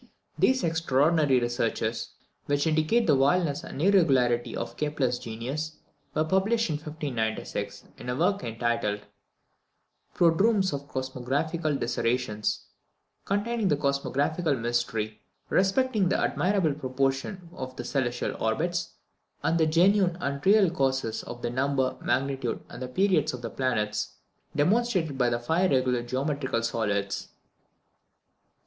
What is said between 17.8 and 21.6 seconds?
celestial orbits, and the genuine and real causes of the